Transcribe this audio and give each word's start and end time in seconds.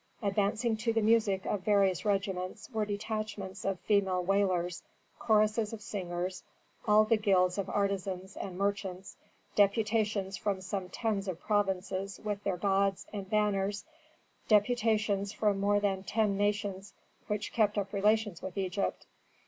Advancing 0.23 0.75
to 0.77 0.91
the 0.91 1.01
music 1.03 1.45
of 1.45 1.61
various 1.61 2.05
regiments 2.05 2.71
were 2.71 2.85
detachments 2.85 3.63
of 3.63 3.79
female 3.81 4.23
wailers, 4.23 4.81
choruses 5.19 5.73
of 5.73 5.81
singers, 5.83 6.41
all 6.87 7.03
the 7.05 7.17
guilds 7.17 7.59
of 7.59 7.69
artisans 7.69 8.35
and 8.35 8.57
merchants, 8.57 9.15
deputations 9.53 10.35
from 10.37 10.59
some 10.59 10.89
tens 10.89 11.27
of 11.27 11.39
provinces 11.39 12.19
with 12.23 12.43
their 12.43 12.57
gods 12.57 13.05
and 13.13 13.29
banners, 13.29 13.85
deputations 14.47 15.31
from 15.31 15.59
more 15.59 15.79
than 15.79 16.01
ten 16.01 16.35
nations 16.35 16.95
which 17.27 17.53
kept 17.53 17.77
up 17.77 17.93
relations 17.93 18.41
with 18.41 18.57
Egypt. 18.57 19.05